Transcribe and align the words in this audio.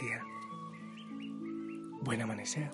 Buen 0.00 0.12
día. 0.12 0.24
Buen 2.00 2.22
amanecer. 2.22 2.70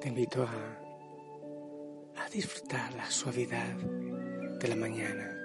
Te 0.00 0.08
invito 0.08 0.42
a, 0.42 2.24
a 2.24 2.28
disfrutar 2.30 2.92
la 2.94 3.08
suavidad 3.08 3.76
de 4.58 4.68
la 4.68 4.74
mañana. 4.74 5.36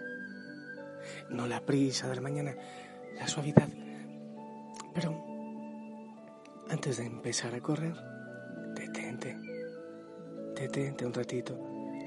No 1.29 1.45
la 1.45 1.63
prisa 1.63 2.07
de 2.07 2.15
la 2.15 2.21
mañana, 2.21 2.55
la 3.15 3.27
suavidad. 3.27 3.69
Pero 4.95 5.23
antes 6.69 6.97
de 6.97 7.05
empezar 7.05 7.53
a 7.53 7.61
correr, 7.61 7.93
detente. 8.73 9.37
Detente 10.55 11.05
un 11.05 11.13
ratito 11.13 11.59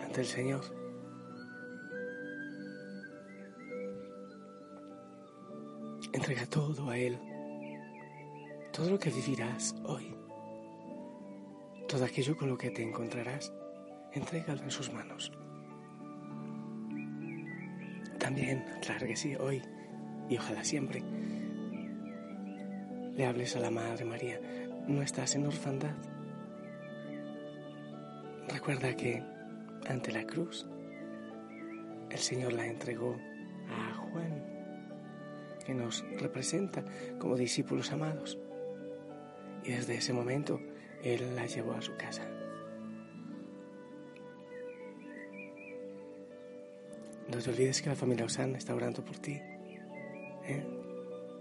ante 0.02 0.22
el 0.22 0.27
Señor. 0.27 0.80
Entrega 6.12 6.45
todo 6.46 6.91
a 6.91 6.98
Él, 6.98 7.19
todo 8.73 8.91
lo 8.91 8.98
que 8.98 9.10
vivirás 9.10 9.77
hoy, 9.84 10.14
todo 11.86 12.05
aquello 12.05 12.36
con 12.36 12.48
lo 12.48 12.58
que 12.58 12.70
te 12.70 12.83
encontrarás, 12.83 13.53
entrégalo 14.12 14.62
en 14.62 14.70
sus 14.70 14.92
manos. 14.92 15.33
También, 18.19 18.64
claro 18.83 19.06
sí, 19.14 19.36
hoy 19.36 19.62
y 20.28 20.36
ojalá 20.36 20.64
siempre, 20.64 21.03
le 23.14 23.27
hables 23.27 23.55
a 23.55 23.61
la 23.61 23.70
Madre 23.70 24.05
María, 24.05 24.41
no 24.88 25.03
estás 25.03 25.34
en 25.36 25.47
orfandad. 25.47 25.94
Recuerda 28.48 28.97
que 28.97 29.22
ante 29.88 30.11
la 30.11 30.25
cruz 30.25 30.66
el 32.11 32.19
Señor 32.19 32.53
la 32.53 32.66
entregó 32.66 33.16
a 33.69 33.94
Juan 33.94 34.50
que 35.64 35.75
nos 35.75 36.05
representa 36.19 36.84
como 37.19 37.36
discípulos 37.36 37.92
amados. 37.92 38.39
Y 39.64 39.72
desde 39.72 39.97
ese 39.97 40.12
momento 40.12 40.61
Él 41.03 41.34
la 41.36 41.47
llevó 41.47 41.72
a 41.72 41.83
su 41.83 41.97
casa. 41.97 42.27
No 47.28 47.38
te 47.38 47.50
olvides 47.50 47.81
que 47.81 47.91
la 47.91 47.97
familia 47.97 48.25
Osana 48.25 48.58
está 48.58 48.75
orando 48.75 49.05
por 49.05 49.16
ti. 49.19 49.41
¿eh? 50.47 50.66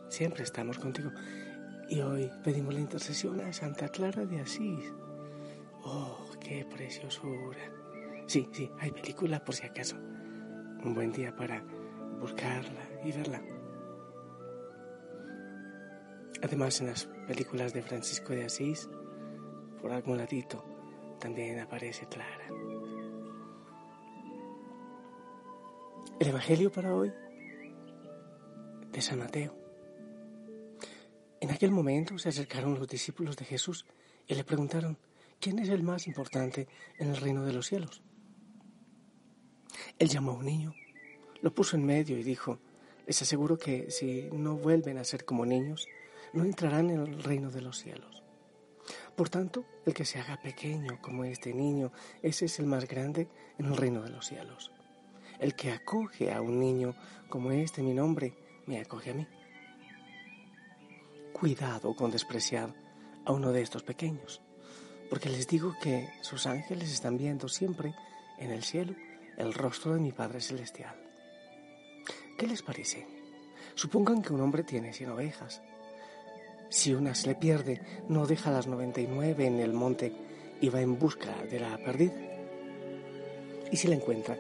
Siempre 0.10 0.44
estamos 0.44 0.78
contigo. 0.78 1.12
Y 1.90 2.02
hoy 2.02 2.30
pedimos 2.44 2.76
la 2.76 2.80
intercesión 2.80 3.42
a 3.42 3.52
Santa 3.52 3.90
Clara 3.90 4.26
de 4.26 4.40
Asís. 4.40 4.94
¡Oh, 5.84 6.30
qué 6.40 6.64
preciosura! 6.66 7.58
Sí, 8.28 8.48
sí, 8.52 8.70
hay 8.80 8.92
película 8.92 9.44
por 9.44 9.56
si 9.56 9.66
acaso. 9.66 9.96
Un 9.98 10.94
buen 10.94 11.12
día 11.12 11.36
para 11.36 11.64
buscarla 12.20 12.88
y 13.04 13.12
verla. 13.12 13.42
Además, 16.42 16.80
en 16.80 16.88
las 16.88 17.06
películas 17.28 17.74
de 17.74 17.82
Francisco 17.82 18.34
de 18.34 18.46
Asís, 18.46 18.90
por 19.82 19.92
algún 19.92 20.18
ladito, 20.18 20.64
también 21.20 21.60
aparece 21.60 22.06
Clara. 22.08 22.48
El 26.20 26.28
Evangelio 26.28 26.72
para 26.72 26.94
hoy 26.94 27.12
de 28.92 29.02
San 29.02 29.20
Mateo. 29.20 29.56
En 31.42 31.52
aquel 31.52 31.72
momento 31.72 32.18
se 32.18 32.30
acercaron 32.30 32.78
los 32.80 32.88
discípulos 32.88 33.36
de 33.38 33.46
Jesús 33.46 33.86
y 34.28 34.36
le 34.36 34.44
preguntaron, 34.44 34.98
¿quién 35.40 35.60
es 35.60 35.70
el 35.70 35.84
más 35.84 36.08
importante 36.08 36.68
en 36.98 37.10
el 37.10 37.18
reino 37.18 37.44
de 37.46 37.54
los 37.54 37.68
cielos? 37.68 38.02
Él 39.98 40.10
llamó 40.10 40.32
a 40.32 40.36
un 40.36 40.46
niño, 40.46 40.74
lo 41.42 41.54
puso 41.54 41.76
en 41.76 41.86
medio 41.86 42.18
y 42.18 42.24
dijo, 42.24 42.60
les 43.08 43.22
aseguro 43.22 43.58
que 43.58 43.92
si 43.92 44.30
no 44.32 44.56
vuelven 44.56 44.98
a 44.98 45.04
ser 45.04 45.26
como 45.26 45.46
niños, 45.46 45.88
no 46.34 46.44
entrarán 46.44 46.90
en 46.90 47.02
el 47.02 47.24
reino 47.24 47.50
de 47.52 47.62
los 47.62 47.78
cielos. 47.80 48.24
Por 49.16 49.30
tanto, 49.30 49.66
el 49.86 49.94
que 49.94 50.06
se 50.06 50.20
haga 50.20 50.42
pequeño 50.42 51.00
como 51.02 51.24
este 51.24 51.54
niño, 51.54 51.92
ese 52.22 52.46
es 52.46 52.60
el 52.60 52.66
más 52.66 52.88
grande 52.88 53.28
en 53.58 53.66
el 53.66 53.78
reino 53.78 54.02
de 54.02 54.10
los 54.10 54.26
cielos. 54.26 54.72
El 55.40 55.56
que 55.56 55.72
acoge 55.72 56.32
a 56.32 56.42
un 56.42 56.60
niño 56.60 56.96
como 57.30 57.52
este, 57.52 57.82
mi 57.82 57.94
nombre, 57.94 58.34
me 58.66 58.80
acoge 58.80 59.12
a 59.12 59.14
mí. 59.14 59.28
Cuidado 61.34 61.96
con 61.96 62.12
despreciar 62.12 62.74
a 63.26 63.32
uno 63.32 63.52
de 63.52 63.62
estos 63.62 63.84
pequeños, 63.84 64.42
porque 65.10 65.30
les 65.30 65.48
digo 65.48 65.76
que 65.82 66.10
sus 66.22 66.48
ángeles 66.48 66.92
están 66.92 67.18
viendo 67.18 67.48
siempre 67.48 67.94
en 68.38 68.52
el 68.52 68.64
cielo 68.64 68.96
el 69.38 69.54
rostro 69.54 69.94
de 69.94 70.00
mi 70.00 70.12
Padre 70.12 70.42
Celestial. 70.42 70.96
¿Qué 72.38 72.48
les 72.48 72.62
parece? 72.62 73.06
Supongan 73.76 74.22
que 74.22 74.34
un 74.34 74.42
hombre 74.42 74.64
tiene 74.64 74.94
cien 74.94 75.10
ovejas 75.10 75.62
si 76.70 76.94
una 76.94 77.16
se 77.16 77.28
le 77.28 77.36
pierde, 77.36 77.82
no 78.08 78.28
deja 78.28 78.52
las 78.52 78.68
99 78.68 79.46
en 79.46 79.60
el 79.60 79.74
monte 79.74 80.14
y 80.62 80.70
va 80.70 80.82
en 80.82 81.00
busca 81.00 81.36
de 81.50 81.60
la 81.60 81.78
perdida. 81.80 82.14
Y 83.72 83.78
si 83.78 83.88
la 83.88 83.96
encuentra, 83.96 84.38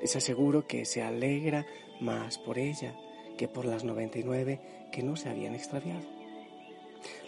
les 0.00 0.14
aseguro 0.16 0.66
que 0.66 0.84
se 0.84 1.02
alegra 1.02 1.66
más 2.00 2.38
por 2.38 2.58
ella 2.58 2.94
que 3.36 3.48
por 3.48 3.64
las 3.64 3.84
99 3.84 4.88
que 4.90 5.02
no 5.02 5.16
se 5.16 5.28
habían 5.28 5.54
extraviado. 5.54 6.06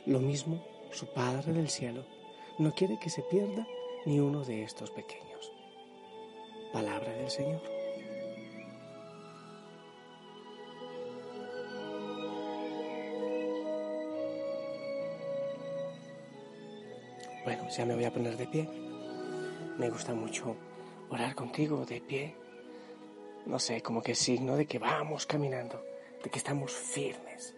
Lo 0.07 0.21
mismo 0.21 0.63
su 0.91 1.07
Padre 1.07 1.53
del 1.53 1.69
cielo 1.69 2.05
no 2.59 2.73
quiere 2.73 2.99
que 2.99 3.11
se 3.11 3.23
pierda 3.23 3.67
ni 4.05 4.21
uno 4.21 4.45
de 4.45 4.63
estos 4.63 4.91
pequeños. 4.91 5.53
Palabra 6.73 7.13
del 7.13 7.31
Señor. 7.31 7.63
Ya 17.71 17.87
me 17.87 17.95
voy 17.95 18.05
a 18.05 18.13
poner 18.13 18.37
de 18.37 18.47
pie. 18.47 18.69
Me 19.79 19.89
gusta 19.91 20.15
mucho 20.15 20.57
orar 21.11 21.35
contigo 21.35 21.85
de 21.85 22.01
pie. 22.01 22.37
No 23.47 23.59
sé, 23.59 23.83
como 23.83 24.03
que 24.03 24.15
signo 24.15 24.57
de 24.57 24.67
que 24.67 24.79
vamos 24.79 25.27
caminando, 25.27 25.83
de 26.23 26.31
que 26.31 26.39
estamos 26.39 26.73
firmes. 26.73 27.55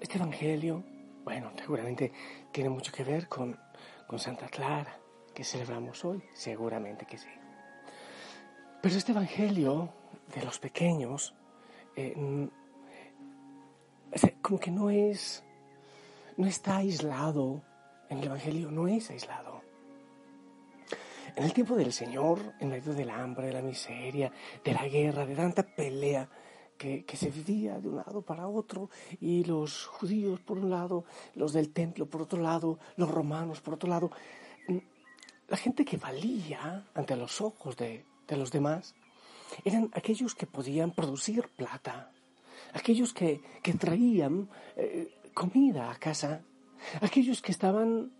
Este 0.00 0.18
Evangelio, 0.18 0.82
bueno, 1.24 1.52
seguramente 1.56 2.12
tiene 2.50 2.68
mucho 2.68 2.92
que 2.92 3.04
ver 3.04 3.28
con, 3.28 3.58
con 4.06 4.18
Santa 4.18 4.48
Clara, 4.48 4.98
que 5.32 5.44
celebramos 5.44 6.04
hoy, 6.04 6.22
seguramente 6.34 7.06
que 7.06 7.18
sí. 7.18 7.28
Pero 8.82 8.96
este 8.96 9.12
Evangelio 9.12 9.88
de 10.34 10.44
los 10.44 10.58
pequeños, 10.58 11.34
eh, 11.96 12.48
como 14.42 14.58
que 14.58 14.70
no 14.70 14.90
es 14.90 15.44
no 16.36 16.46
está 16.46 16.78
aislado 16.78 17.62
en 18.08 18.18
el 18.18 18.24
Evangelio, 18.24 18.70
no 18.70 18.88
es 18.88 19.10
aislado. 19.10 19.62
En 21.34 21.44
el 21.44 21.52
tiempo 21.52 21.76
del 21.76 21.92
Señor, 21.92 22.54
en 22.60 22.68
medio 22.68 22.92
del 22.92 23.10
hambre, 23.10 23.46
de 23.46 23.52
la 23.54 23.62
miseria, 23.62 24.30
de 24.62 24.72
la 24.72 24.86
guerra, 24.86 25.24
de 25.24 25.34
tanta 25.34 25.62
pelea 25.62 26.28
que, 26.76 27.04
que, 27.04 27.16
se 27.16 27.30
vivía 27.30 27.78
de 27.78 27.88
un 27.88 27.96
lado 27.96 28.20
para 28.20 28.48
otro, 28.48 28.90
y 29.20 29.44
los 29.44 29.86
judíos 29.86 30.40
por 30.40 30.58
un 30.58 30.68
lado, 30.68 31.04
los 31.34 31.52
del 31.54 31.72
templo 31.72 32.06
por 32.06 32.22
otro 32.22 32.42
lado, 32.42 32.78
los 32.96 33.10
romanos 33.10 33.60
por 33.60 33.74
otro 33.74 33.88
lado, 33.88 34.10
la 35.48 35.56
gente 35.56 35.84
que 35.84 35.96
valía 35.96 36.84
ante 36.94 37.16
los 37.16 37.40
ojos 37.40 37.76
de, 37.76 38.04
de 38.26 38.36
los 38.36 38.50
demás 38.50 38.94
eran 39.64 39.90
aquellos 39.92 40.34
que 40.34 40.46
podían 40.46 40.92
producir 40.92 41.48
plata, 41.48 42.10
aquellos 42.72 43.12
que, 43.12 43.40
que 43.62 43.74
traían 43.74 44.48
eh, 44.76 45.14
comida 45.32 45.90
a 45.90 45.96
casa, 45.96 46.42
aquellos 47.00 47.42
que 47.42 47.52
estaban 47.52 48.12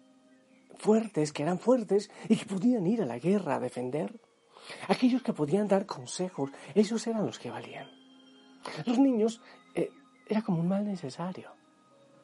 fuertes, 0.77 1.33
que 1.33 1.43
eran 1.43 1.59
fuertes 1.59 2.11
y 2.29 2.37
que 2.37 2.47
podían 2.47 2.87
ir 2.87 3.03
a 3.03 3.07
la 3.07 3.19
guerra 3.19 3.57
a 3.57 3.61
defender, 3.61 4.21
aquellos 4.89 5.23
que 5.23 5.33
podían 5.33 5.69
dar 5.69 5.87
consejos, 5.87 6.51
esos 6.75 7.07
eran 7.07 7.27
los 7.27 7.39
que 7.39 7.51
valían. 7.51 7.89
Los 8.87 8.99
niños 8.99 9.41
eh, 9.75 9.91
era 10.27 10.43
como 10.43 10.61
un 10.61 10.69
mal 10.69 10.85
necesario. 10.85 11.51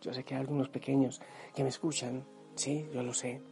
Yo 0.00 0.12
sé 0.12 0.24
que 0.24 0.34
hay 0.34 0.40
algunos 0.40 0.68
pequeños 0.68 1.20
que 1.54 1.62
me 1.62 1.70
escuchan, 1.70 2.24
sí, 2.54 2.88
yo 2.92 3.02
lo 3.02 3.12
sé. 3.12 3.42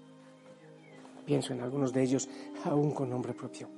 Pienso 1.25 1.53
en 1.53 1.61
algunos 1.61 1.93
de 1.93 2.03
ellos 2.03 2.29
aún 2.65 2.93
con 2.93 3.11
nombre 3.11 3.35
propio. 3.35 3.69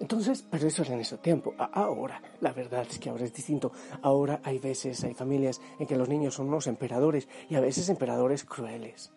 Entonces, 0.00 0.42
pero 0.50 0.66
eso 0.66 0.82
era 0.82 0.94
en 0.94 1.00
ese 1.00 1.18
tiempo. 1.18 1.54
Ahora, 1.58 2.22
la 2.40 2.52
verdad 2.52 2.86
es 2.88 2.98
que 2.98 3.10
ahora 3.10 3.24
es 3.24 3.34
distinto. 3.34 3.70
Ahora 4.00 4.40
hay 4.42 4.58
veces, 4.58 5.04
hay 5.04 5.12
familias 5.12 5.60
en 5.78 5.86
que 5.86 5.94
los 5.94 6.08
niños 6.08 6.34
son 6.34 6.48
unos 6.48 6.66
emperadores 6.66 7.28
y 7.50 7.54
a 7.54 7.60
veces 7.60 7.88
emperadores 7.90 8.44
crueles. 8.44 9.12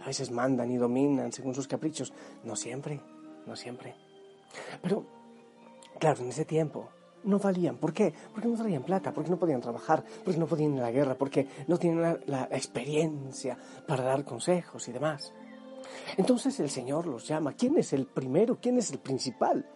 A 0.00 0.06
veces 0.06 0.30
mandan 0.30 0.70
y 0.70 0.76
dominan 0.76 1.32
según 1.32 1.54
sus 1.54 1.66
caprichos. 1.66 2.12
No 2.44 2.54
siempre, 2.54 3.00
no 3.46 3.56
siempre. 3.56 3.94
Pero, 4.82 5.06
claro, 5.98 6.22
en 6.22 6.28
ese 6.28 6.44
tiempo 6.44 6.90
no 7.24 7.38
valían. 7.38 7.78
¿Por 7.78 7.94
qué? 7.94 8.12
Porque 8.32 8.48
no 8.48 8.56
traían 8.56 8.82
plata, 8.82 9.14
porque 9.14 9.30
no 9.30 9.38
podían 9.38 9.62
trabajar, 9.62 10.04
porque 10.22 10.38
no 10.38 10.46
podían 10.46 10.74
ir 10.74 10.80
a 10.80 10.84
la 10.84 10.92
guerra, 10.92 11.14
porque 11.14 11.48
no 11.66 11.78
tienen 11.78 12.02
la, 12.02 12.18
la 12.26 12.44
experiencia 12.52 13.56
para 13.88 14.04
dar 14.04 14.26
consejos 14.26 14.86
y 14.86 14.92
demás. 14.92 15.32
Entonces 16.18 16.60
el 16.60 16.68
Señor 16.68 17.06
los 17.06 17.26
llama. 17.26 17.54
¿Quién 17.54 17.78
es 17.78 17.94
el 17.94 18.06
primero? 18.06 18.58
¿Quién 18.60 18.76
es 18.76 18.90
el 18.90 18.98
principal? 18.98 19.66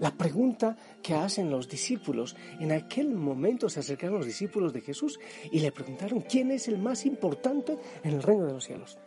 La 0.00 0.10
pregunta 0.10 0.76
que 1.02 1.14
hacen 1.14 1.50
los 1.50 1.68
discípulos. 1.68 2.36
En 2.60 2.72
aquel 2.72 3.14
momento 3.14 3.68
se 3.68 3.80
acercaron 3.80 4.18
los 4.18 4.26
discípulos 4.26 4.72
de 4.72 4.80
Jesús 4.80 5.18
y 5.50 5.60
le 5.60 5.72
preguntaron 5.72 6.20
quién 6.22 6.50
es 6.50 6.68
el 6.68 6.78
más 6.78 7.06
importante 7.06 7.78
en 8.02 8.14
el 8.14 8.22
reino 8.22 8.46
de 8.46 8.52
los 8.52 8.64
cielos. 8.64 8.98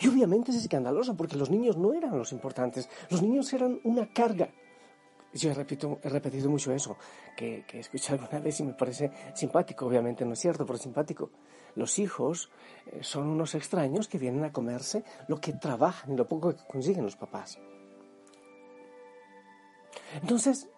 Y 0.00 0.08
obviamente 0.08 0.50
es 0.50 0.58
escandaloso 0.58 1.16
porque 1.16 1.36
los 1.36 1.50
niños 1.50 1.76
no 1.76 1.92
eran 1.92 2.16
los 2.18 2.32
importantes, 2.32 2.88
los 3.10 3.22
niños 3.22 3.52
eran 3.52 3.80
una 3.84 4.12
carga. 4.12 4.50
Yo 5.32 5.52
repito, 5.52 5.98
he 6.02 6.08
repetido 6.08 6.48
mucho 6.48 6.72
eso, 6.72 6.96
que, 7.36 7.64
que 7.66 7.76
he 7.76 7.80
escuchado 7.80 8.22
alguna 8.22 8.40
vez 8.40 8.60
y 8.60 8.64
me 8.64 8.72
parece 8.72 9.12
simpático, 9.34 9.86
obviamente 9.86 10.24
no 10.24 10.32
es 10.32 10.38
cierto, 10.38 10.64
pero 10.64 10.78
simpático. 10.78 11.30
Los 11.74 11.98
hijos 11.98 12.50
eh, 12.86 13.00
son 13.02 13.28
unos 13.28 13.54
extraños 13.54 14.08
que 14.08 14.18
vienen 14.18 14.44
a 14.44 14.52
comerse 14.52 15.04
lo 15.28 15.38
que 15.38 15.52
trabajan 15.52 16.12
y 16.12 16.16
lo 16.16 16.26
poco 16.26 16.56
que 16.56 16.66
consiguen 16.66 17.04
los 17.04 17.16
papás. 17.16 17.58
Entonces, 20.14 20.68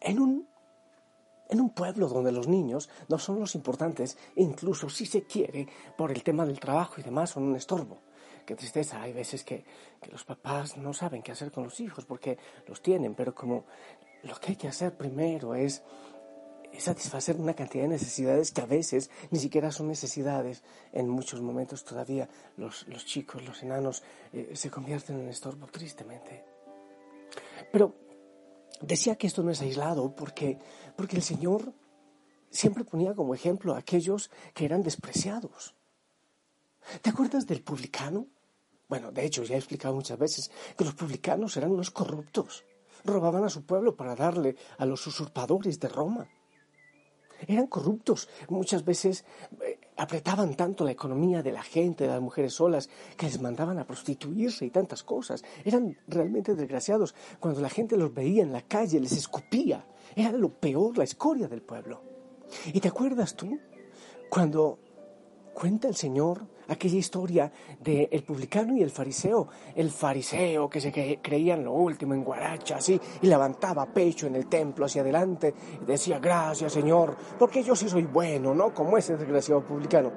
en 0.00 0.20
un, 0.20 0.48
en 1.48 1.60
un 1.60 1.70
pueblo 1.70 2.08
donde 2.08 2.32
los 2.32 2.48
niños 2.48 2.88
no 3.08 3.18
son 3.18 3.40
los 3.40 3.54
importantes, 3.54 4.16
incluso 4.36 4.88
si 4.88 5.06
se 5.06 5.24
quiere, 5.24 5.68
por 5.96 6.10
el 6.10 6.22
tema 6.22 6.46
del 6.46 6.60
trabajo 6.60 7.00
y 7.00 7.02
demás, 7.02 7.30
son 7.30 7.44
un 7.44 7.56
estorbo. 7.56 7.98
Qué 8.46 8.56
tristeza, 8.56 9.02
hay 9.02 9.12
veces 9.12 9.44
que, 9.44 9.64
que 10.00 10.10
los 10.10 10.24
papás 10.24 10.76
no 10.76 10.92
saben 10.92 11.22
qué 11.22 11.32
hacer 11.32 11.52
con 11.52 11.64
los 11.64 11.78
hijos 11.80 12.04
porque 12.04 12.38
los 12.66 12.82
tienen, 12.82 13.14
pero 13.14 13.34
como 13.34 13.64
lo 14.22 14.34
que 14.36 14.52
hay 14.52 14.56
que 14.56 14.68
hacer 14.68 14.96
primero 14.96 15.54
es 15.54 15.82
satisfacer 16.78 17.36
una 17.36 17.54
cantidad 17.54 17.84
de 17.84 17.90
necesidades 17.90 18.52
que 18.52 18.60
a 18.60 18.66
veces 18.66 19.10
ni 19.30 19.38
siquiera 19.38 19.72
son 19.72 19.88
necesidades. 19.88 20.62
En 20.92 21.08
muchos 21.08 21.40
momentos 21.40 21.84
todavía 21.84 22.28
los, 22.56 22.86
los 22.88 23.04
chicos, 23.04 23.44
los 23.44 23.62
enanos, 23.62 24.02
eh, 24.32 24.52
se 24.54 24.70
convierten 24.70 25.20
en 25.20 25.28
estorbo 25.28 25.66
tristemente. 25.66 26.44
Pero 27.72 27.94
decía 28.80 29.16
que 29.16 29.26
esto 29.26 29.42
no 29.42 29.50
es 29.50 29.60
aislado 29.60 30.14
porque, 30.14 30.58
porque 30.96 31.16
el 31.16 31.22
Señor 31.22 31.72
siempre 32.50 32.84
ponía 32.84 33.14
como 33.14 33.34
ejemplo 33.34 33.74
a 33.74 33.78
aquellos 33.78 34.30
que 34.54 34.64
eran 34.64 34.82
despreciados. 34.82 35.74
¿Te 37.02 37.10
acuerdas 37.10 37.46
del 37.46 37.62
publicano? 37.62 38.26
Bueno, 38.88 39.12
de 39.12 39.24
hecho, 39.24 39.44
ya 39.44 39.54
he 39.54 39.58
explicado 39.58 39.94
muchas 39.94 40.18
veces 40.18 40.50
que 40.76 40.84
los 40.84 40.94
publicanos 40.94 41.56
eran 41.56 41.70
unos 41.70 41.90
corruptos. 41.90 42.64
Robaban 43.04 43.44
a 43.44 43.48
su 43.48 43.64
pueblo 43.64 43.96
para 43.96 44.16
darle 44.16 44.56
a 44.78 44.84
los 44.84 45.06
usurpadores 45.06 45.78
de 45.78 45.88
Roma. 45.88 46.28
Eran 47.46 47.66
corruptos. 47.66 48.28
Muchas 48.48 48.84
veces 48.84 49.24
eh, 49.62 49.78
apretaban 49.96 50.54
tanto 50.54 50.84
la 50.84 50.92
economía 50.92 51.42
de 51.42 51.52
la 51.52 51.62
gente, 51.62 52.04
de 52.04 52.10
las 52.10 52.20
mujeres 52.20 52.54
solas, 52.54 52.88
que 53.16 53.26
les 53.26 53.40
mandaban 53.40 53.78
a 53.78 53.86
prostituirse 53.86 54.66
y 54.66 54.70
tantas 54.70 55.02
cosas. 55.02 55.42
Eran 55.64 55.96
realmente 56.08 56.54
desgraciados. 56.54 57.14
Cuando 57.38 57.60
la 57.60 57.70
gente 57.70 57.96
los 57.96 58.12
veía 58.12 58.42
en 58.42 58.52
la 58.52 58.62
calle, 58.62 59.00
les 59.00 59.12
escupía. 59.12 59.86
Era 60.14 60.32
lo 60.32 60.48
peor, 60.50 60.98
la 60.98 61.04
escoria 61.04 61.48
del 61.48 61.62
pueblo. 61.62 62.02
¿Y 62.72 62.80
te 62.80 62.88
acuerdas 62.88 63.34
tú? 63.36 63.58
Cuando 64.28 64.78
cuenta 65.60 65.88
el 65.88 65.94
Señor 65.94 66.40
aquella 66.68 66.96
historia 66.96 67.52
del 67.78 68.08
el 68.10 68.22
publicano 68.22 68.74
y 68.74 68.82
el 68.82 68.90
fariseo. 68.90 69.48
El 69.74 69.90
fariseo 69.90 70.70
que 70.70 70.80
se 70.80 70.90
creía 71.20 71.52
en 71.54 71.64
lo 71.64 71.72
último, 71.72 72.14
en 72.14 72.24
guaracha, 72.24 72.76
así, 72.76 72.98
y 73.20 73.26
levantaba 73.26 73.84
pecho 73.84 74.26
en 74.26 74.36
el 74.36 74.46
templo 74.46 74.86
hacia 74.86 75.02
adelante 75.02 75.52
y 75.82 75.84
decía, 75.84 76.18
gracias 76.18 76.72
Señor, 76.72 77.14
porque 77.38 77.62
yo 77.62 77.76
sí 77.76 77.90
soy 77.90 78.04
bueno, 78.04 78.54
¿no? 78.54 78.72
Como 78.72 78.96
ese 78.96 79.18
desgraciado 79.18 79.62
publicano. 79.62 80.10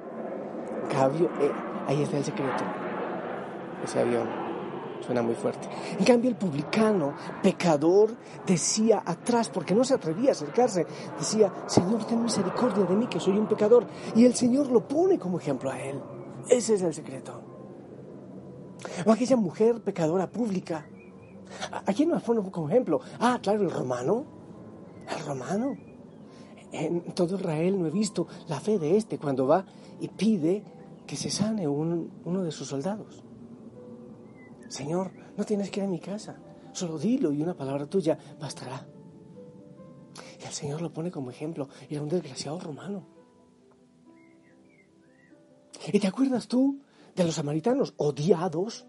Cambio, 0.90 1.26
eh, 1.40 1.50
ahí 1.88 2.02
está 2.02 2.16
el 2.16 2.24
secreto. 2.24 2.64
Ese 3.84 4.00
avión 4.00 4.43
suena 5.00 5.22
muy 5.22 5.34
fuerte. 5.34 5.68
En 5.98 6.04
cambio, 6.04 6.30
el 6.30 6.36
publicano, 6.36 7.14
pecador, 7.42 8.16
decía 8.46 9.02
atrás, 9.04 9.48
porque 9.48 9.74
no 9.74 9.84
se 9.84 9.94
atrevía 9.94 10.30
a 10.30 10.32
acercarse, 10.32 10.86
decía, 11.18 11.52
Señor, 11.66 12.04
ten 12.04 12.22
misericordia 12.22 12.84
de 12.84 12.96
mí, 12.96 13.06
que 13.06 13.20
soy 13.20 13.36
un 13.38 13.46
pecador. 13.46 13.86
Y 14.14 14.24
el 14.24 14.34
Señor 14.34 14.70
lo 14.70 14.86
pone 14.86 15.18
como 15.18 15.38
ejemplo 15.38 15.70
a 15.70 15.80
él. 15.80 16.00
Ese 16.48 16.74
es 16.74 16.82
el 16.82 16.94
secreto. 16.94 17.42
O 19.06 19.12
aquella 19.12 19.36
mujer 19.36 19.82
pecadora 19.82 20.30
pública. 20.30 20.86
¿A 21.70 21.92
quién 21.92 22.08
nos 22.08 22.22
pone 22.22 22.42
como 22.50 22.68
ejemplo? 22.68 23.00
Ah, 23.20 23.38
claro, 23.42 23.62
el 23.62 23.70
romano. 23.70 24.24
El 25.08 25.24
romano. 25.24 25.76
En 26.72 27.12
todo 27.14 27.36
Israel 27.36 27.78
no 27.78 27.86
he 27.86 27.90
visto 27.90 28.26
la 28.48 28.58
fe 28.58 28.78
de 28.78 28.96
este 28.96 29.18
cuando 29.18 29.46
va 29.46 29.64
y 30.00 30.08
pide 30.08 30.64
que 31.06 31.16
se 31.16 31.30
sane 31.30 31.68
uno 31.68 32.42
de 32.42 32.50
sus 32.50 32.68
soldados. 32.68 33.22
Señor, 34.68 35.12
no 35.36 35.44
tienes 35.44 35.70
que 35.70 35.80
ir 35.80 35.86
a 35.86 35.88
mi 35.88 36.00
casa, 36.00 36.36
solo 36.72 36.98
dilo 36.98 37.32
y 37.32 37.42
una 37.42 37.56
palabra 37.56 37.86
tuya 37.86 38.18
bastará. 38.40 38.86
Y 40.40 40.44
el 40.44 40.52
Señor 40.52 40.82
lo 40.82 40.92
pone 40.92 41.10
como 41.10 41.30
ejemplo, 41.30 41.68
era 41.88 42.02
un 42.02 42.08
desgraciado 42.08 42.58
romano. 42.60 43.06
¿Y 45.92 45.98
te 46.00 46.06
acuerdas 46.06 46.48
tú 46.48 46.80
de 47.14 47.24
los 47.24 47.34
samaritanos 47.34 47.94
odiados 47.96 48.86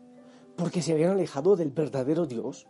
porque 0.55 0.81
se 0.81 0.93
habían 0.93 1.11
alejado 1.11 1.55
del 1.55 1.71
verdadero 1.71 2.25
Dios? 2.25 2.67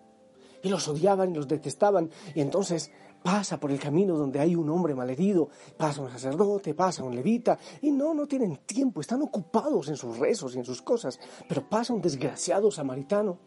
Y 0.64 0.70
los 0.70 0.88
odiaban 0.88 1.32
y 1.32 1.36
los 1.36 1.48
detestaban. 1.48 2.10
Y 2.34 2.42
entonces 2.42 2.92
pasa 3.26 3.60
por 3.60 3.72
el 3.72 3.80
camino 3.80 4.16
donde 4.16 4.40
hay 4.40 4.56
un 4.56 4.70
hombre 4.70 4.94
malherido, 4.94 5.50
pasa 5.78 6.00
un 6.00 6.12
sacerdote, 6.12 6.76
pasa 6.76 7.04
un 7.04 7.16
levita, 7.16 7.58
y 7.82 7.90
no, 7.90 8.14
no 8.14 8.28
tienen 8.28 8.58
tiempo, 8.58 9.02
están 9.02 9.24
ocupados 9.24 9.90
en 9.90 9.98
sus 9.98 10.20
rezos 10.20 10.54
y 10.56 10.60
en 10.60 10.64
sus 10.64 10.84
cosas. 10.84 11.20
Pero 11.50 11.68
pasa 11.68 11.92
un 11.92 12.04
desgraciado 12.04 12.70
samaritano. 12.70 13.40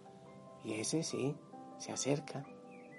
Y 0.64 0.72
ese 0.72 1.04
sí, 1.04 1.36
se 1.78 1.92
acerca, 1.92 2.44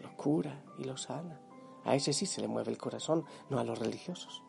lo 0.01 0.15
cura 0.15 0.63
y 0.77 0.85
lo 0.85 0.95
sana. 0.95 1.41
A 1.83 1.95
ese 1.95 2.13
sí 2.13 2.25
se 2.25 2.39
le 2.39 2.47
mueve 2.47 2.71
el 2.71 2.77
corazón, 2.77 3.25
no 3.49 3.59
a 3.59 3.65
los 3.65 3.77
religiosos. 3.77 4.41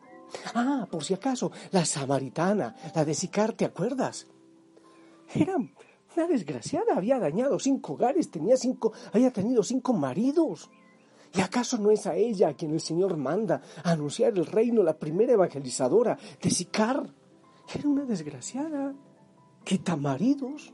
Ah, 0.55 0.87
por 0.89 1.03
si 1.03 1.13
acaso, 1.13 1.51
la 1.71 1.83
samaritana, 1.83 2.77
la 2.95 3.03
de 3.03 3.13
Sicar, 3.13 3.51
¿te 3.51 3.65
acuerdas? 3.65 4.27
Era 5.35 5.57
una 5.57 6.27
desgraciada, 6.27 6.95
había 6.95 7.19
dañado 7.19 7.59
cinco 7.59 7.91
hogares, 7.93 8.31
tenía 8.31 8.55
cinco, 8.55 8.93
había 9.11 9.31
tenido 9.31 9.63
cinco 9.63 9.91
maridos. 9.91 10.69
¿Y 11.33 11.41
acaso 11.41 11.77
no 11.77 11.91
es 11.91 12.07
a 12.07 12.15
ella 12.15 12.49
a 12.49 12.53
quien 12.53 12.71
el 12.71 12.81
Señor 12.81 13.15
manda 13.17 13.61
a 13.83 13.91
anunciar 13.91 14.33
el 14.37 14.45
reino, 14.45 14.83
la 14.83 14.97
primera 14.97 15.33
evangelizadora 15.33 16.17
de 16.41 16.49
Sicar? 16.49 17.13
Era 17.73 17.87
una 17.87 18.03
desgraciada, 18.03 18.93
quita 19.63 19.95
maridos. 19.95 20.73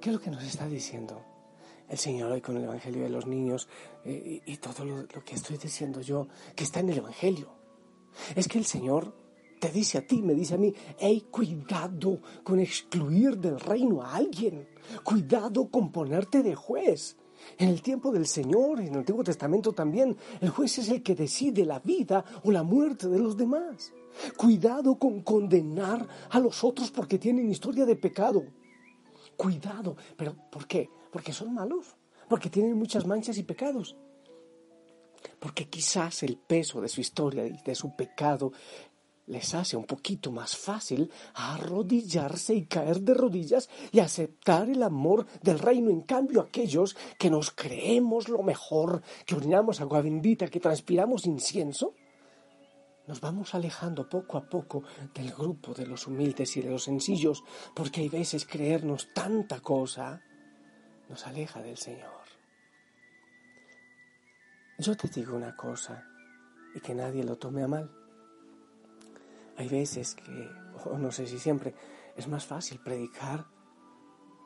¿Qué 0.00 0.10
es 0.10 0.14
lo 0.14 0.20
que 0.20 0.30
nos 0.30 0.44
está 0.44 0.66
diciendo? 0.68 1.22
el 1.88 1.98
Señor 1.98 2.32
hoy 2.32 2.40
con 2.40 2.56
el 2.56 2.64
Evangelio 2.64 3.02
de 3.02 3.10
los 3.10 3.26
niños 3.26 3.68
eh, 4.04 4.40
y, 4.44 4.56
todo 4.56 4.84
lo 4.84 5.06
que 5.24 5.34
estoy 5.34 5.58
diciendo 5.58 6.00
yo, 6.00 6.28
que 6.56 6.64
está 6.64 6.80
en 6.80 6.90
el 6.90 6.98
Evangelio. 6.98 7.50
Es 8.34 8.48
que 8.48 8.58
el 8.58 8.64
Señor 8.64 9.14
dice 9.70 9.98
a 9.98 10.06
ti, 10.06 10.22
me 10.22 10.34
dice 10.34 10.54
a 10.54 10.58
mí, 10.58 10.72
hey, 10.98 11.26
cuidado 11.30 12.20
con 12.42 12.58
excluir 12.60 13.38
del 13.38 13.58
reino 13.60 14.02
a 14.02 14.14
alguien, 14.14 14.68
cuidado 15.02 15.68
con 15.68 15.92
ponerte 15.92 16.42
de 16.42 16.54
juez. 16.54 17.16
En 17.58 17.68
el 17.68 17.82
tiempo 17.82 18.10
del 18.10 18.26
Señor, 18.26 18.80
en 18.80 18.88
el 18.88 18.98
Antiguo 18.98 19.22
Testamento 19.22 19.72
también, 19.72 20.16
el 20.40 20.50
juez 20.50 20.78
es 20.78 20.88
el 20.88 21.02
que 21.02 21.14
decide 21.14 21.64
la 21.64 21.78
vida 21.78 22.24
o 22.42 22.50
la 22.50 22.62
muerte 22.62 23.08
de 23.08 23.18
los 23.18 23.36
demás. 23.36 23.92
Cuidado 24.36 24.98
con 24.98 25.22
condenar 25.22 26.06
a 26.30 26.38
los 26.38 26.62
otros 26.64 26.90
porque 26.90 27.18
tienen 27.18 27.50
historia 27.50 27.84
de 27.84 27.96
pecado. 27.96 28.44
Cuidado, 29.36 29.96
pero 30.16 30.34
¿por 30.50 30.66
qué? 30.66 30.88
Porque 31.10 31.32
son 31.32 31.54
malos, 31.54 31.96
porque 32.28 32.50
tienen 32.50 32.78
muchas 32.78 33.06
manchas 33.06 33.36
y 33.38 33.42
pecados. 33.42 33.96
Porque 35.38 35.68
quizás 35.68 36.22
el 36.22 36.36
peso 36.36 36.80
de 36.80 36.88
su 36.88 37.00
historia 37.00 37.46
y 37.46 37.60
de 37.64 37.74
su 37.74 37.94
pecado 37.96 38.52
les 39.26 39.54
hace 39.54 39.76
un 39.76 39.84
poquito 39.84 40.30
más 40.30 40.56
fácil 40.56 41.10
arrodillarse 41.34 42.54
y 42.54 42.66
caer 42.66 43.00
de 43.00 43.14
rodillas 43.14 43.70
y 43.90 44.00
aceptar 44.00 44.68
el 44.68 44.82
amor 44.82 45.26
del 45.42 45.58
reino. 45.58 45.90
En 45.90 46.02
cambio, 46.02 46.40
aquellos 46.40 46.96
que 47.18 47.30
nos 47.30 47.50
creemos 47.50 48.28
lo 48.28 48.42
mejor, 48.42 49.02
que 49.26 49.34
orinamos 49.34 49.80
agua 49.80 50.02
bendita, 50.02 50.48
que 50.48 50.60
transpiramos 50.60 51.26
incienso, 51.26 51.94
nos 53.06 53.20
vamos 53.20 53.54
alejando 53.54 54.08
poco 54.08 54.38
a 54.38 54.48
poco 54.48 54.82
del 55.14 55.32
grupo 55.32 55.74
de 55.74 55.86
los 55.86 56.06
humildes 56.06 56.56
y 56.56 56.62
de 56.62 56.70
los 56.70 56.84
sencillos, 56.84 57.44
porque 57.74 58.00
hay 58.00 58.08
veces 58.08 58.46
creernos 58.46 59.08
tanta 59.14 59.60
cosa 59.60 60.22
nos 61.08 61.26
aleja 61.26 61.60
del 61.60 61.76
Señor. 61.76 62.24
Yo 64.78 64.96
te 64.96 65.08
digo 65.08 65.36
una 65.36 65.54
cosa 65.54 66.04
y 66.74 66.80
que 66.80 66.94
nadie 66.94 67.22
lo 67.24 67.36
tome 67.36 67.62
a 67.62 67.68
mal. 67.68 68.03
Hay 69.56 69.68
veces 69.68 70.14
que, 70.14 70.50
o 70.84 70.98
no 70.98 71.12
sé 71.12 71.26
si 71.26 71.38
siempre, 71.38 71.74
es 72.16 72.28
más 72.28 72.46
fácil 72.46 72.80
predicar, 72.80 73.46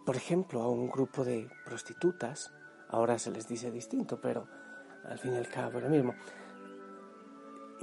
por 0.04 0.16
ejemplo, 0.16 0.62
a 0.62 0.68
un 0.68 0.88
grupo 0.88 1.24
de 1.24 1.48
prostitutas, 1.64 2.50
ahora 2.88 3.18
se 3.18 3.30
les 3.30 3.48
dice 3.48 3.70
distinto, 3.70 4.20
pero 4.20 4.46
al 5.04 5.18
fin 5.18 5.34
y 5.34 5.36
al 5.36 5.48
cabo 5.48 5.80
lo 5.80 5.88
mismo. 5.88 6.14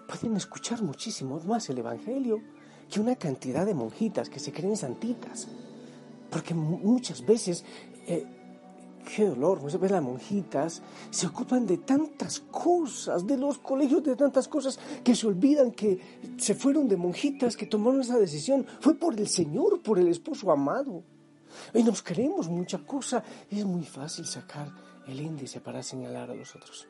Pueden 0.08 0.36
escuchar 0.36 0.82
muchísimo 0.82 1.39
más 1.41 1.70
el 1.70 1.79
Evangelio 1.79 2.41
que 2.89 3.00
una 3.00 3.15
cantidad 3.15 3.65
de 3.65 3.74
monjitas 3.74 4.29
que 4.29 4.39
se 4.39 4.51
creen 4.51 4.77
santitas 4.77 5.48
Porque 6.29 6.53
muchas 6.53 7.25
veces, 7.25 7.63
eh, 8.08 8.25
qué 9.06 9.26
dolor, 9.26 9.62
muchas 9.62 9.80
veces 9.80 9.92
las 9.92 10.04
monjitas 10.04 10.82
se 11.10 11.28
ocupan 11.28 11.66
de 11.66 11.78
tantas 11.78 12.40
cosas, 12.40 13.26
de 13.26 13.38
los 13.38 13.60
colegios, 13.60 14.04
de 14.04 14.16
tantas 14.16 14.48
cosas, 14.48 14.80
que 15.04 15.16
se 15.16 15.28
olvidan 15.28 15.72
que 15.72 16.00
se 16.38 16.56
fueron 16.56 16.88
de 16.88 16.98
monjitas, 16.98 17.56
que 17.56 17.68
tomaron 17.68 18.02
esa 18.02 18.18
decisión. 18.18 18.66
Fue 18.80 18.96
por 18.96 19.18
el 19.18 19.28
Señor, 19.28 19.82
por 19.82 20.00
el 20.00 20.08
esposo 20.08 20.52
amado. 20.52 21.04
Y 21.74 21.84
nos 21.84 22.02
queremos 22.02 22.50
mucha 22.50 22.80
cosa. 22.80 23.24
Es 23.50 23.64
muy 23.64 23.84
fácil 23.84 24.26
sacar 24.26 24.74
el 25.08 25.22
índice 25.22 25.62
para 25.62 25.84
señalar 25.84 26.32
a 26.32 26.36
los 26.36 26.56
otros. 26.56 26.88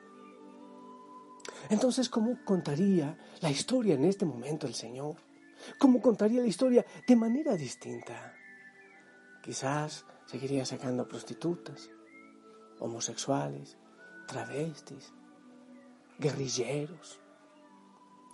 Entonces, 1.70 2.10
¿cómo 2.10 2.40
contaría 2.44 3.18
la 3.42 3.52
historia 3.52 3.96
en 3.96 4.06
este 4.06 4.26
momento 4.26 4.68
el 4.68 4.74
Señor? 4.74 5.16
¿Cómo 5.80 6.02
contaría 6.02 6.42
la 6.42 6.48
historia 6.48 6.86
de 7.08 7.16
manera 7.16 7.56
distinta? 7.56 8.34
Quizás 9.44 10.06
seguiría 10.26 10.66
sacando 10.66 11.08
prostitutas, 11.08 11.90
homosexuales, 12.79 13.77
travestis, 14.27 15.13
guerrilleros, 16.20 17.20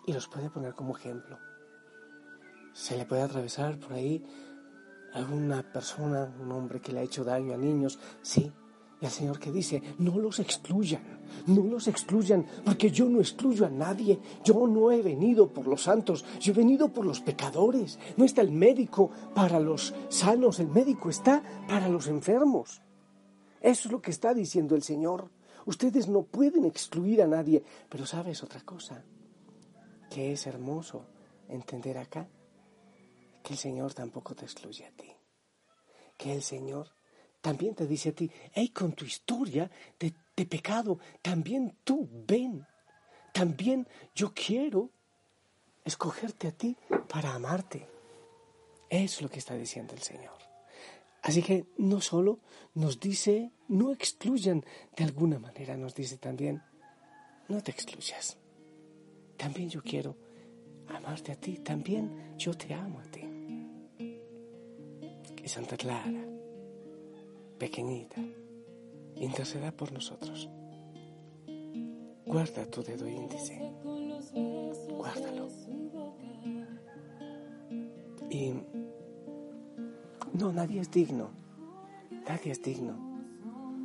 y 0.05 0.13
los 0.13 0.27
puede 0.27 0.49
poner 0.49 0.73
como 0.73 0.97
ejemplo. 0.97 1.37
Se 2.73 2.97
le 2.97 3.05
puede 3.05 3.21
atravesar 3.21 3.77
por 3.79 3.93
ahí 3.93 4.23
alguna 5.13 5.61
persona, 5.61 6.33
un 6.39 6.51
hombre 6.51 6.79
que 6.79 6.91
le 6.91 6.99
ha 6.99 7.03
hecho 7.03 7.23
daño 7.23 7.53
a 7.53 7.57
niños, 7.57 7.99
sí, 8.21 8.51
y 9.01 9.05
al 9.05 9.11
Señor 9.11 9.39
que 9.39 9.51
dice, 9.51 9.81
no 9.97 10.19
los 10.19 10.39
excluyan, 10.39 11.01
no 11.47 11.63
los 11.63 11.87
excluyan, 11.87 12.45
porque 12.63 12.91
yo 12.91 13.09
no 13.09 13.19
excluyo 13.19 13.65
a 13.65 13.69
nadie, 13.69 14.19
yo 14.43 14.67
no 14.67 14.91
he 14.91 15.01
venido 15.01 15.51
por 15.51 15.67
los 15.67 15.83
santos, 15.83 16.23
yo 16.39 16.53
he 16.53 16.55
venido 16.55 16.89
por 16.89 17.05
los 17.05 17.19
pecadores. 17.19 17.97
No 18.15 18.25
está 18.25 18.41
el 18.41 18.51
médico 18.51 19.09
para 19.33 19.59
los 19.59 19.95
sanos, 20.09 20.59
el 20.59 20.67
médico 20.67 21.09
está 21.09 21.41
para 21.67 21.89
los 21.89 22.07
enfermos. 22.07 22.83
Eso 23.61 23.87
es 23.87 23.91
lo 23.91 24.01
que 24.01 24.11
está 24.11 24.33
diciendo 24.33 24.75
el 24.75 24.83
Señor. 24.83 25.29
Ustedes 25.65 26.07
no 26.07 26.23
pueden 26.23 26.65
excluir 26.65 27.21
a 27.21 27.27
nadie, 27.27 27.63
pero 27.87 28.05
sabes 28.05 28.43
otra 28.43 28.61
cosa, 28.61 29.03
que 30.09 30.33
es 30.33 30.47
hermoso 30.47 31.05
entender 31.47 31.97
acá, 31.97 32.27
que 33.43 33.53
el 33.53 33.59
Señor 33.59 33.93
tampoco 33.93 34.33
te 34.33 34.45
excluye 34.45 34.85
a 34.85 34.91
ti, 34.91 35.11
que 36.17 36.33
el 36.33 36.41
Señor 36.41 36.89
también 37.41 37.75
te 37.75 37.87
dice 37.87 38.09
a 38.09 38.13
ti, 38.13 38.31
hey, 38.53 38.69
con 38.69 38.93
tu 38.93 39.05
historia 39.05 39.69
de, 39.99 40.13
pecado, 40.45 40.97
también 41.21 41.77
tú 41.83 42.09
ven, 42.27 42.65
también 43.31 43.87
yo 44.15 44.33
quiero 44.33 44.89
escogerte 45.85 46.47
a 46.47 46.51
ti 46.51 46.75
para 47.07 47.35
amarte. 47.35 47.87
Es 48.89 49.21
lo 49.21 49.29
que 49.29 49.37
está 49.37 49.53
diciendo 49.53 49.93
el 49.93 50.01
Señor. 50.01 50.50
Así 51.21 51.43
que 51.43 51.65
no 51.77 52.01
solo 52.01 52.39
nos 52.73 52.99
dice, 52.99 53.51
no 53.67 53.91
excluyan 53.91 54.65
de 54.95 55.03
alguna 55.03 55.37
manera, 55.39 55.77
nos 55.77 55.93
dice 55.93 56.17
también, 56.17 56.61
no 57.47 57.61
te 57.61 57.71
excluyas. 57.71 58.37
También 59.37 59.69
yo 59.69 59.81
quiero 59.83 60.17
amarte 60.87 61.31
a 61.31 61.35
ti, 61.35 61.57
también 61.57 62.35
yo 62.37 62.53
te 62.53 62.73
amo 62.73 62.99
a 62.99 63.03
ti. 63.03 63.21
Y 65.43 65.47
Santa 65.47 65.77
Clara, 65.77 66.25
pequeñita, 67.57 68.21
interceda 69.15 69.71
por 69.71 69.91
nosotros. 69.91 70.49
Guarda 72.25 72.65
tu 72.65 72.81
dedo 72.81 73.07
índice. 73.07 73.59
Guárdalo. 74.97 75.49
Y 78.29 78.53
no, 80.41 80.51
nadie 80.51 80.81
es 80.81 80.89
digno. 80.89 81.29
Nadie 82.27 82.51
es 82.51 82.61
digno. 82.63 82.95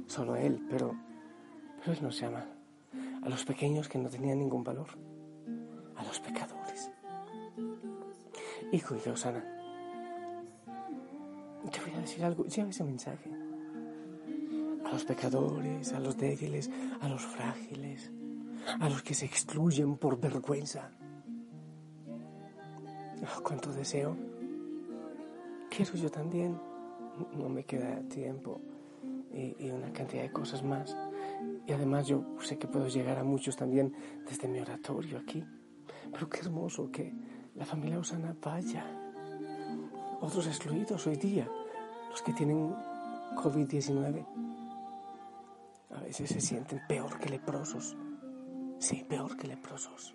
Solo 0.07 0.37
Él, 0.37 0.67
pero, 0.71 0.97
pero 1.79 1.93
Él 1.93 1.99
nos 2.03 2.19
llama. 2.19 2.47
A 3.23 3.29
los 3.29 3.45
pequeños 3.45 3.89
que 3.89 3.99
no 3.99 4.09
tenían 4.09 4.39
ningún 4.39 4.65
valor. 4.65 4.89
A 5.97 6.03
los 6.05 6.19
pecadores. 6.21 6.91
Hijo 8.73 8.95
de 8.95 9.11
Osana, 9.11 9.45
te 11.71 11.81
voy 11.81 11.93
a 11.95 12.01
decir 12.01 12.25
algo. 12.25 12.47
Lleva 12.47 12.71
ese 12.71 12.85
mensaje 12.85 13.31
a 14.85 14.93
los 14.93 15.05
pecadores, 15.05 15.93
a 15.93 16.01
los 16.01 16.17
débiles, 16.17 16.71
a 17.01 17.09
los 17.09 17.23
frágiles, 17.23 18.11
a 18.81 18.89
los 18.89 19.03
que 19.03 19.15
se 19.15 19.27
excluyen 19.27 19.97
por 19.99 20.19
vergüenza. 20.19 20.91
Oh, 23.23 23.43
cuánto 23.43 23.73
deseo. 23.73 24.17
Quiero 25.77 25.95
yo 25.95 26.11
también. 26.11 26.59
No 27.33 27.49
me 27.49 27.65
queda 27.65 28.01
tiempo 28.09 28.61
y, 29.33 29.57
y, 29.59 29.71
una 29.71 29.93
cantidad 29.93 30.23
de 30.23 30.33
cosas 30.33 30.63
más. 30.63 30.97
Y 31.67 31.73
además 31.73 32.07
yo 32.07 32.25
sé 32.41 32.59
que 32.59 32.67
puedo 32.67 32.89
llegar 32.89 33.19
a 33.19 33.25
muchos 33.25 33.57
también 33.57 33.95
desde 34.29 34.49
mi 34.49 34.61
oratorio 34.61 35.19
aquí. 35.19 35.45
Pero 36.11 36.29
qué 36.29 36.41
hermoso 36.41 36.91
que 36.91 37.13
la 37.55 37.67
familia 37.67 37.99
Osana 37.99 38.35
vaya. 38.43 38.85
Otros 40.21 40.47
excluidos 40.47 41.07
hoy 41.07 41.17
día, 41.17 41.47
los 42.11 42.23
que 42.23 42.33
tienen 42.33 42.75
COVID-19 43.37 44.25
veces 46.07 46.31
se 46.31 46.41
sienten 46.41 46.81
peor 46.87 47.19
que 47.19 47.29
leprosos. 47.29 47.97
Sí, 48.79 49.05
peor 49.09 49.37
que 49.37 49.49
leprosos. 49.49 50.15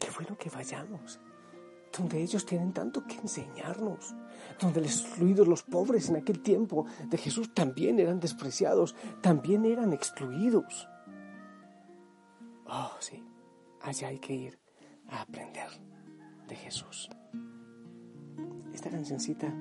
Qué 0.00 0.08
bueno 0.16 0.36
que 0.38 0.50
vayamos, 0.50 1.20
donde 1.96 2.22
ellos 2.22 2.44
tienen 2.44 2.72
tanto 2.72 3.06
que 3.06 3.14
enseñarnos, 3.14 4.14
donde 4.60 4.80
los 4.80 5.00
excluidos, 5.00 5.46
los 5.46 5.62
pobres 5.62 6.08
en 6.08 6.16
aquel 6.16 6.40
tiempo 6.40 6.86
de 7.08 7.18
Jesús 7.18 7.54
también 7.54 7.98
eran 7.98 8.20
despreciados, 8.20 8.94
también 9.20 9.64
eran 9.64 9.92
excluidos. 9.92 10.88
Oh, 12.66 12.92
sí, 12.98 13.22
allá 13.82 14.08
hay 14.08 14.18
que 14.18 14.34
ir 14.34 14.58
a 15.08 15.22
aprender 15.22 15.68
de 16.48 16.56
Jesús. 16.56 17.10
Esta 18.72 18.90
cancioncita 18.90 19.52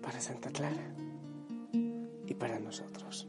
para 0.00 0.20
Santa 0.20 0.50
Clara 0.50 0.94
y 2.26 2.34
para 2.34 2.60
nosotros. 2.60 3.28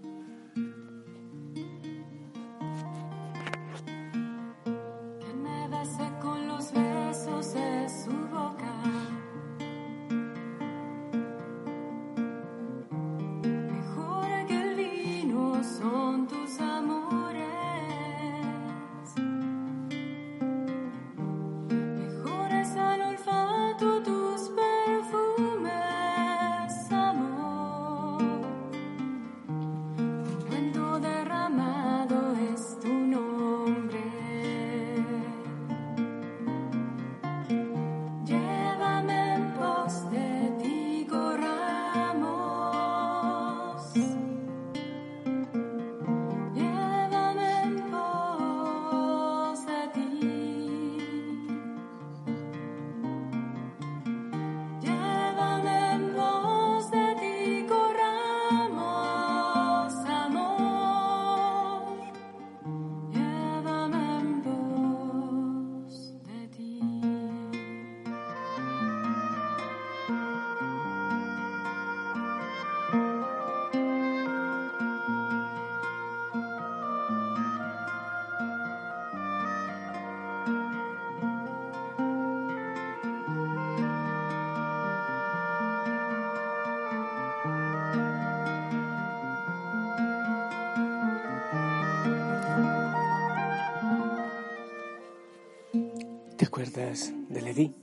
De 96.76 97.42
Leví, 97.42 97.74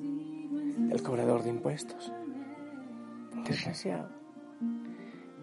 el 0.90 1.02
cobrador 1.02 1.42
de 1.42 1.48
impuestos, 1.48 2.12
desgraciado. 3.46 4.10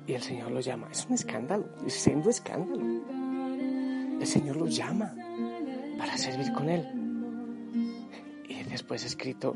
Y 0.06 0.14
el 0.14 0.22
Señor 0.22 0.52
lo 0.52 0.60
llama. 0.60 0.88
Es 0.92 1.08
un 1.08 1.16
escándalo, 1.16 1.68
es 1.86 1.94
siendo 1.94 2.30
escándalo. 2.30 2.84
El 4.20 4.28
Señor 4.28 4.56
lo 4.58 4.68
llama 4.68 5.16
para 5.98 6.16
servir 6.18 6.54
con 6.54 6.70
Él. 6.70 6.86
Y 8.48 8.64
después 8.66 9.04
escrito 9.04 9.56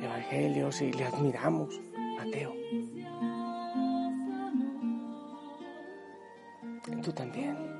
evangelios 0.00 0.80
y 0.80 0.90
le 0.92 1.04
admiramos, 1.04 1.78
Mateo. 2.16 2.54
Tú 7.02 7.12
también. 7.12 7.73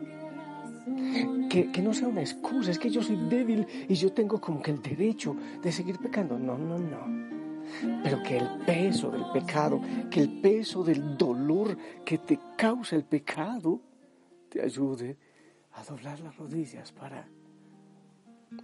Que, 1.54 1.82
no 1.82 1.94
sea 1.94 2.08
una 2.08 2.20
excusa, 2.20 2.72
es 2.72 2.80
que 2.80 2.90
yo 2.90 3.00
soy 3.00 3.14
débil 3.28 3.64
y 3.88 3.94
yo 3.94 4.12
tengo 4.12 4.40
como 4.40 4.60
que 4.60 4.72
el 4.72 4.82
derecho 4.82 5.36
de 5.62 5.70
seguir 5.70 6.00
pecando. 6.00 6.36
No, 6.36 6.58
no, 6.58 6.80
no. 6.80 8.02
Pero 8.02 8.20
que 8.24 8.38
el 8.38 8.48
peso 8.66 9.08
del 9.08 9.24
pecado, 9.32 9.80
que 10.10 10.20
el 10.20 10.40
peso 10.40 10.82
del 10.82 11.16
dolor 11.16 11.78
que 12.04 12.18
te 12.18 12.40
causa 12.56 12.96
el 12.96 13.04
pecado, 13.04 13.80
te 14.48 14.62
ayude 14.62 15.16
a 15.74 15.84
doblar 15.84 16.18
las 16.18 16.36
rodillas 16.36 16.90
para, 16.90 17.28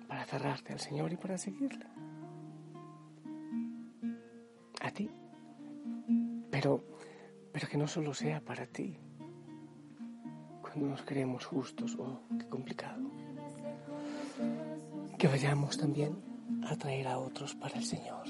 para 0.08 0.24
cerrarte 0.24 0.72
al 0.72 0.80
Señor 0.80 1.12
y 1.12 1.16
para 1.16 1.38
seguirle. 1.38 1.86
A 4.80 4.90
ti. 4.90 5.08
Pero, 6.50 6.82
pero 7.52 7.68
que 7.68 7.78
no 7.78 7.86
solo 7.86 8.12
sea 8.14 8.40
para 8.40 8.66
ti. 8.66 8.98
Cuando 10.72 10.90
nos 10.90 11.02
creemos 11.02 11.44
justos, 11.46 11.96
oh, 11.98 12.20
qué 12.38 12.46
complicado. 12.48 13.02
Que 15.18 15.26
vayamos 15.26 15.76
también 15.76 16.16
a 16.64 16.76
traer 16.76 17.08
a 17.08 17.18
otros 17.18 17.56
para 17.56 17.76
el 17.76 17.84
Señor. 17.84 18.24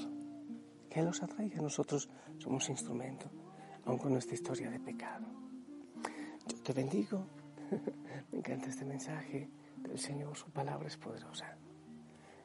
Que 0.89 1.03
los 1.03 1.21
atraiga. 1.21 1.61
Nosotros 1.61 2.09
somos 2.39 2.67
instrumento, 2.69 3.29
aun 3.85 3.99
con 3.99 4.11
nuestra 4.13 4.33
historia 4.33 4.71
de 4.71 4.79
pecado. 4.79 5.27
Yo 6.47 6.57
te 6.63 6.73
bendigo. 6.73 7.27
Me 8.31 8.39
encanta 8.39 8.69
este 8.69 8.85
mensaje 8.85 9.47
del 9.77 9.99
Señor. 9.99 10.35
Su 10.35 10.49
palabra 10.49 10.87
es 10.87 10.97
poderosa. 10.97 11.55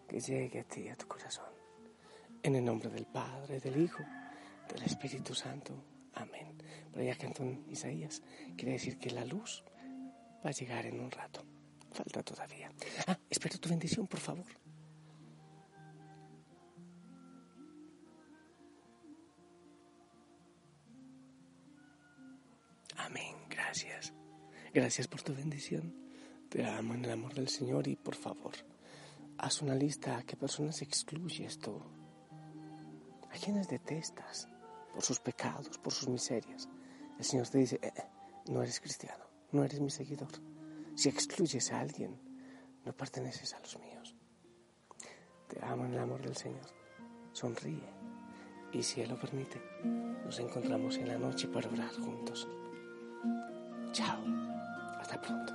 Que 0.06 0.20
llegue 0.20 0.60
a 0.60 0.64
ti, 0.64 0.88
a 0.90 0.96
tu 0.96 1.08
corazón. 1.08 1.48
En 2.42 2.54
el 2.54 2.64
nombre 2.66 2.90
del 2.90 3.06
Padre, 3.06 3.60
del 3.60 3.80
Hijo, 3.80 4.02
del 4.68 4.82
Espíritu 4.82 5.34
Santo. 5.34 5.72
Amén. 6.12 6.54
Pero 6.92 7.02
ya 7.02 7.16
cantó 7.16 7.44
Isaías. 7.70 8.22
Quiere 8.56 8.72
decir 8.72 8.98
que 8.98 9.10
la 9.10 9.24
luz 9.24 9.64
va 10.46 10.50
a 10.50 10.52
llegar 10.52 10.86
en 10.86 11.00
un 11.00 11.10
rato. 11.10 11.44
Falta 11.90 12.22
todavía. 12.22 12.70
Ah, 13.08 13.18
espero 13.28 13.58
tu 13.58 13.68
bendición, 13.68 14.06
por 14.06 14.20
favor. 14.20 14.46
Amén. 22.96 23.34
Gracias. 23.50 24.12
Gracias 24.72 25.08
por 25.08 25.22
tu 25.22 25.34
bendición. 25.34 25.92
Te 26.48 26.64
amo 26.64 26.94
en 26.94 27.04
el 27.04 27.10
amor 27.10 27.34
del 27.34 27.48
Señor 27.48 27.88
y 27.88 27.96
por 27.96 28.14
favor, 28.14 28.54
haz 29.38 29.62
una 29.62 29.74
lista 29.74 30.16
a 30.16 30.22
qué 30.22 30.36
personas 30.36 30.80
excluyes 30.80 31.58
tú. 31.58 31.82
A 33.32 33.36
quienes 33.42 33.66
detestas 33.68 34.48
por 34.92 35.02
sus 35.02 35.18
pecados, 35.18 35.76
por 35.78 35.92
sus 35.92 36.08
miserias. 36.08 36.68
El 37.18 37.24
Señor 37.24 37.48
te 37.48 37.58
dice, 37.58 37.80
eh, 37.82 37.92
eh, 37.96 38.02
no 38.46 38.62
eres 38.62 38.78
cristiano, 38.80 39.25
no 39.52 39.64
eres 39.64 39.80
mi 39.80 39.90
seguidor. 39.90 40.28
Si 40.94 41.08
excluyes 41.08 41.72
a 41.72 41.80
alguien, 41.80 42.18
no 42.84 42.92
perteneces 42.92 43.54
a 43.54 43.60
los 43.60 43.78
míos. 43.78 44.14
Te 45.48 45.64
amo 45.64 45.84
en 45.84 45.92
el 45.92 45.98
amor 45.98 46.22
del 46.22 46.36
Señor. 46.36 46.66
Sonríe. 47.32 47.88
Y 48.72 48.82
si 48.82 49.00
Él 49.00 49.10
lo 49.10 49.18
permite, 49.18 49.60
nos 49.84 50.38
encontramos 50.38 50.96
en 50.96 51.08
la 51.08 51.18
noche 51.18 51.48
para 51.48 51.68
orar 51.68 51.94
juntos. 51.94 52.48
Chao. 53.92 54.22
Hasta 55.00 55.20
pronto. 55.20 55.54